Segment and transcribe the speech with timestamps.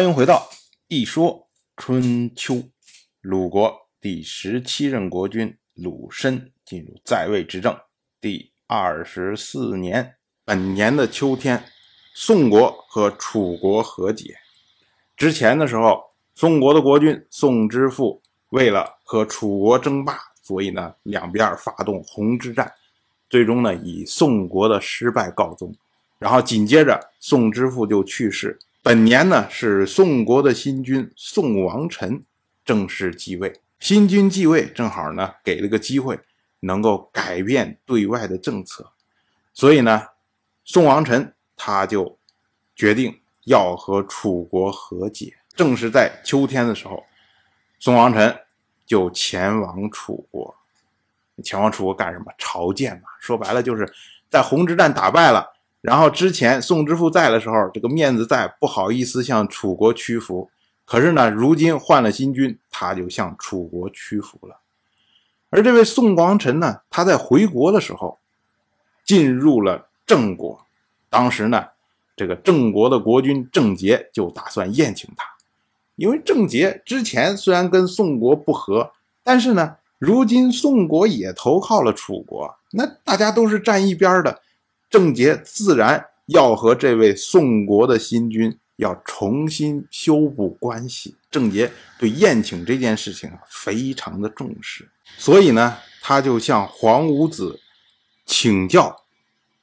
[0.00, 0.48] 欢迎回到
[0.88, 1.46] 《一说
[1.76, 2.54] 春秋》。
[3.20, 7.78] 鲁国第十七任国君鲁申进入在位执政
[8.18, 11.62] 第二十四年，本年的秋天，
[12.14, 14.38] 宋国和楚国和解。
[15.18, 16.02] 之前的时候，
[16.34, 22.72] 宋国的国君宋之父为了和楚国争霸，所以呢，两边发动鸿之战，
[23.28, 25.74] 最终呢，以宋国的失败告终。
[26.18, 28.58] 然后紧接着，宋之父就去世。
[28.82, 32.24] 本年呢是宋国的新君宋王臣
[32.64, 36.18] 正式继位，新君继位正好呢给了个机会，
[36.60, 38.90] 能够改变对外的政策，
[39.52, 40.06] 所以呢，
[40.64, 42.18] 宋王臣他就
[42.74, 45.34] 决定要和楚国和解。
[45.54, 47.04] 正是在秋天的时候，
[47.78, 48.34] 宋王臣
[48.86, 50.56] 就前往楚国，
[51.44, 52.32] 前往楚国干什么？
[52.38, 53.08] 朝见嘛。
[53.18, 53.92] 说白了就是
[54.30, 55.49] 在鸿之战打败了。
[55.80, 60.50] 然后之前宋之父在的时候，这个面子在，不好意思向楚国屈服。
[60.84, 64.58] 可是呢，如今换了新君，他就向楚国屈服了。
[65.48, 68.18] 而这位宋王臣呢，他在回国的时候，
[69.04, 70.66] 进入了郑国。
[71.08, 71.68] 当时呢，
[72.14, 75.24] 这个郑国的国君郑杰就打算宴请他，
[75.96, 78.92] 因为郑杰之前虽然跟宋国不和，
[79.24, 84.42] 但是呢，如今宋国也投靠了楚国，那大家都是站一边的。
[84.90, 91.14] 郑杰自然要和这位宋国的新君要重新修补关系。
[91.30, 97.60] 郑杰对宴请这件事情啊非常的重视，所以呢，他就向黄五子
[98.26, 99.04] 请教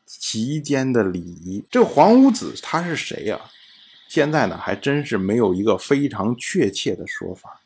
[0.05, 1.61] 其间的礼仪。
[1.69, 3.37] 这黄五子他是谁呀？
[4.07, 7.59] 现在呢还真是没有一个非常确切的说法。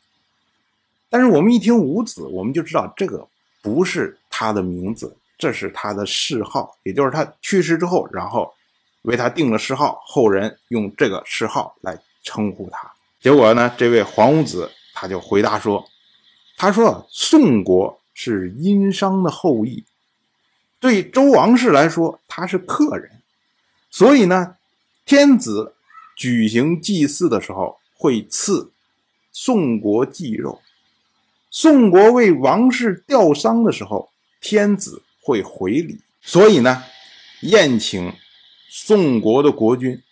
[1.08, 3.28] 但是我们一听五子，我们就知道这个
[3.62, 5.16] 不是他的名字。
[5.42, 8.54] 这是他的谥号，也就是他去世之后，然后
[9.02, 12.88] 为他定了谥号，后人用这个谥号来称呼他。
[13.20, 15.84] 结果呢，这位黄武子他就回答说
[16.56, 19.82] ：“他说宋国是殷商的后裔，
[20.78, 23.10] 对周王室来说他是客人，
[23.90, 24.54] 所以呢，
[25.04, 25.74] 天子
[26.14, 28.70] 举行祭祀的时候会赐
[29.32, 30.62] 宋国祭肉，
[31.50, 36.82] 宋国为王室吊丧的时候，天子。”会回礼，所以呢，
[37.42, 38.12] 宴请
[38.68, 40.02] 宋国的国君，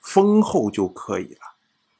[0.00, 1.40] 丰厚就可以了，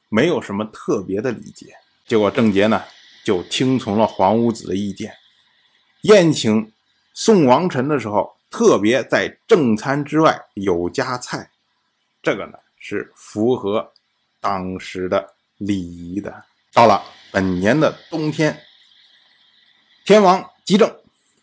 [0.09, 1.73] 没有什么特别的礼节。
[2.05, 2.83] 结果郑杰呢，
[3.23, 5.15] 就听从了黄五子的意见，
[6.01, 6.69] 宴请
[7.13, 11.49] 宋王臣的时候，特别在正餐之外有加菜，
[12.21, 13.89] 这个呢是符合
[14.41, 16.43] 当时的礼仪的。
[16.73, 18.61] 到了本年的冬天，
[20.03, 20.93] 天王急政。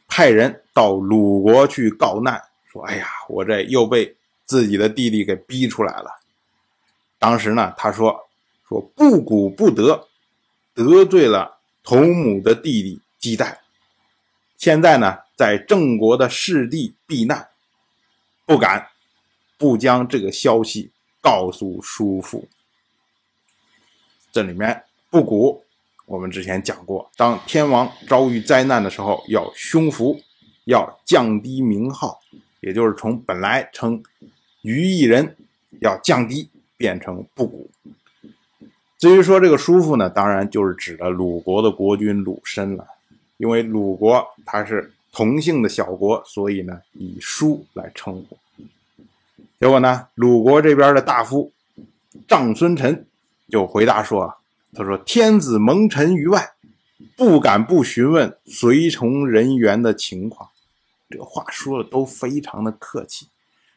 [0.09, 2.39] 派人到鲁国去告难，
[2.71, 4.15] 说：“哎呀，我这又被
[4.45, 6.21] 自己的弟弟给逼出来了。”
[7.19, 8.29] 当时呢，他说
[8.69, 10.07] ：“说不古不得，
[10.75, 13.59] 得罪了同母的弟弟姬代。
[14.59, 17.49] 现在呢，在郑国的世地避难，
[18.45, 18.89] 不敢
[19.57, 20.91] 不将这个消息
[21.23, 22.47] 告诉叔父。
[24.31, 25.65] 这里面不古。”
[26.05, 30.21] 我们之前讲过，当天王遭遇灾难的时候，要胸服，
[30.67, 32.21] 要降低名号，
[32.61, 34.01] 也就是从本来称
[34.63, 35.35] 于一人，
[35.81, 37.69] 要降低变成不古。
[38.99, 42.87] 至于说这个叔父呢，当然就是指的鲁国的国君鲁申了，
[43.39, 48.37] 因为鲁国他是同姓的小国，所以呢以叔来称呼。
[49.59, 51.51] 结果呢，鲁国这边的大夫
[52.29, 53.07] 长孙臣
[53.49, 54.37] 就回答说啊。
[54.75, 56.51] 他说：“天子蒙尘于外，
[57.17, 60.51] 不敢不询问随从人员的情况。”
[61.09, 63.29] 这个话说的都非常的客气，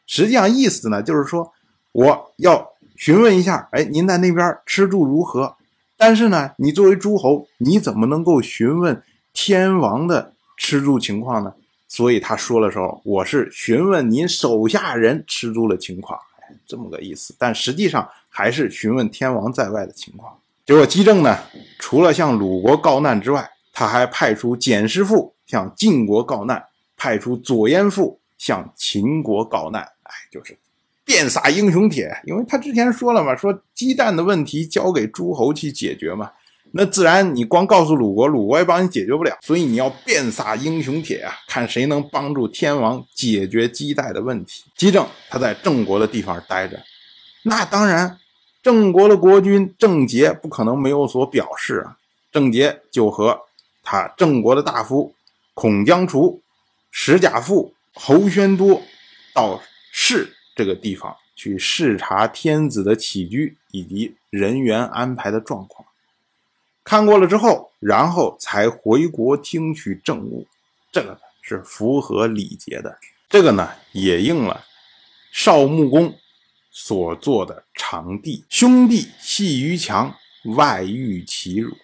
[0.06, 1.52] 实际上意思呢，就是说
[1.92, 5.56] 我要询问一下，哎，您在那边吃住如何？
[5.96, 9.02] 但是呢，你作为诸侯，你怎么能够询问
[9.32, 11.54] 天王的吃住情况呢？
[11.86, 16.18] 所以他说的时候，我是询问您手下人吃住的情况，
[16.66, 17.34] 这么个意思。
[17.38, 20.36] 但实际上还是询问天王在外的情况。
[20.64, 21.38] 结果姬政呢，
[21.78, 26.64] 除了向鲁国告难之外，他还派出简师父向晋国告难，
[27.00, 29.80] 派出左燕父向秦国告难。
[29.80, 30.54] 哎，就是
[31.02, 32.14] 遍撒英雄帖。
[32.26, 36.30] 因为他之前说了嘛，说鸡蛋的问题交给诸侯去解决嘛，
[36.72, 44.64] 那自然你光告诉鲁国，鲁国也帮你解决不了，所以你要遍撒英雄帖啊，看谁能帮助天王解决鸡蛋的问题。
[44.76, 46.78] 姬政他在郑国的地方待着，
[47.44, 48.18] 那当然。
[48.62, 51.96] 郑国的国君郑杰不可能没有所表示啊！
[52.30, 53.40] 郑杰就和
[53.82, 55.14] 他郑国的大夫
[55.54, 56.42] 孔姜楚、
[56.90, 58.82] 石甲父侯宣多
[59.34, 65.88] 到市这个地方去视察天子的起居以及人员安排的状况。
[66.82, 70.46] 看过了之后，然后才回国听取政务，
[70.90, 72.98] 这个是符合礼节的。
[73.28, 74.64] 这个呢，也应了
[75.30, 76.16] 少穆公
[76.70, 80.14] 所做的长弟兄弟戏于墙，
[80.56, 81.76] 外遇其辱。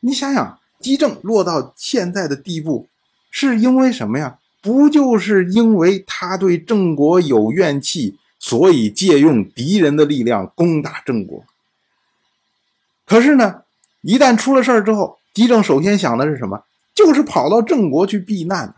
[0.00, 2.88] 你想想，姬政落到现在的地步，
[3.30, 4.38] 是因为什么呀？
[4.62, 11.44] 不就是因为他对郑国有怨气，所以借用敌人的力量攻打郑国？
[13.04, 13.62] 可是呢？
[14.02, 16.64] 一旦出了事儿之后，姬政首先想的是什么？
[16.94, 18.74] 就是跑到郑国去避难。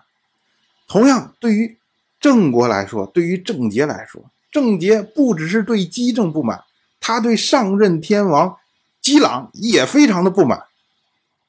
[0.87, 1.77] 同样，对于
[2.21, 6.65] 郑国来说，对于郑杰来说，郑杰不只是对姬政不满，
[7.01, 8.57] 他对上任天王
[9.01, 10.65] 姬朗也非常的不满。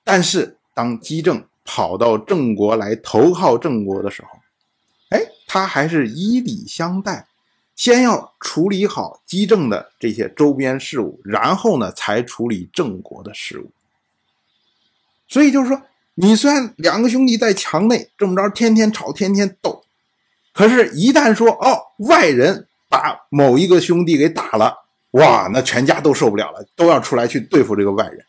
[0.04, 4.30] 但是，当姬政跑到郑国来投靠郑国的时候，
[5.10, 7.28] 哎，他还是以礼相待。
[7.76, 13.72] 先要处理好姬政的这些周边事务，然后呢，才处理郑国的事务。
[15.28, 15.80] 所以就是说，
[16.16, 19.84] 你虽然两个兄弟在墙内这么着天天吵、天天斗，
[20.54, 24.76] 可是，一旦说哦，外人把某一个兄弟给打了，
[25.12, 28.26] 哇，那全家都受不了了，都要出来去对付这个外人。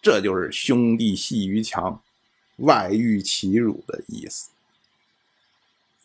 [0.00, 2.02] 这就是兄弟戏于墙，
[2.56, 4.50] 外遇其辱的意思。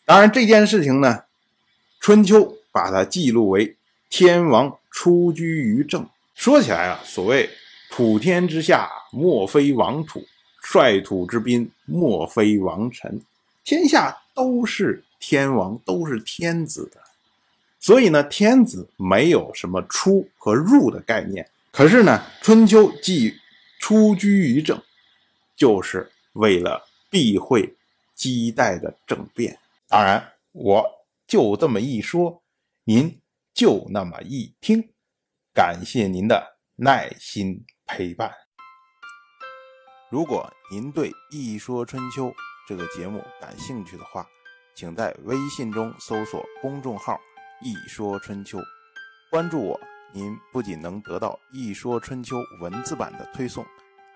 [0.06, 1.24] 当然，这件事情呢，
[2.00, 2.56] 春秋。
[2.70, 3.76] 把它记录为
[4.08, 6.08] 天王出居于政。
[6.36, 7.50] 说起来啊，所谓
[7.90, 10.24] 普天之下莫非王土，
[10.62, 13.20] 率土之滨莫非王臣。
[13.64, 17.02] 天下都是天王，都是天子的。
[17.80, 21.50] 所以呢，天子没有什么出和入的概念。
[21.72, 23.40] 可是呢，春秋记
[23.80, 24.80] 出居于政，
[25.56, 27.76] 就是为了避讳
[28.16, 29.58] 姬代的政变。
[29.88, 30.86] 当然，我
[31.28, 32.42] 就这么一说。
[32.84, 33.22] 您
[33.54, 34.94] 就那么一听，
[35.54, 38.32] 感谢您的耐心陪伴。
[40.10, 42.28] 如果您对《一说春秋》
[42.68, 44.26] 这个节目感兴趣的话，
[44.74, 47.20] 请在微信中搜索公众号
[47.62, 48.58] “一说春秋”，
[49.30, 49.80] 关注我。
[50.14, 53.66] 您不仅能得到《一说春秋》文字版的推送，